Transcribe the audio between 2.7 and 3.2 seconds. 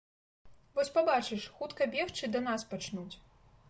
пачнуць.